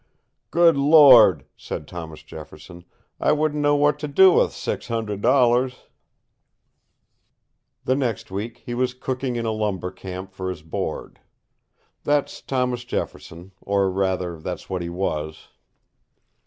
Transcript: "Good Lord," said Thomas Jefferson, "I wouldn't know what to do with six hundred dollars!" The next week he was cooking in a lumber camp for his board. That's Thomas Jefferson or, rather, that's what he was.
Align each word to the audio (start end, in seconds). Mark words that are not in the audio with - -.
"Good 0.49 0.77
Lord," 0.77 1.45
said 1.55 1.87
Thomas 1.87 2.23
Jefferson, 2.23 2.85
"I 3.19 3.33
wouldn't 3.33 3.61
know 3.61 3.75
what 3.75 3.99
to 3.99 4.07
do 4.07 4.33
with 4.33 4.51
six 4.51 4.87
hundred 4.87 5.21
dollars!" 5.21 5.75
The 7.85 7.93
next 7.95 8.31
week 8.31 8.63
he 8.65 8.73
was 8.73 8.95
cooking 8.95 9.35
in 9.35 9.45
a 9.45 9.51
lumber 9.51 9.91
camp 9.91 10.33
for 10.33 10.49
his 10.49 10.63
board. 10.63 11.19
That's 12.03 12.41
Thomas 12.41 12.83
Jefferson 12.83 13.51
or, 13.61 13.91
rather, 13.91 14.39
that's 14.39 14.71
what 14.71 14.81
he 14.81 14.89
was. 14.89 15.49